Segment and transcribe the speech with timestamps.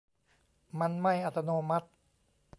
[0.79, 1.87] มันไม่อัตโนมัติ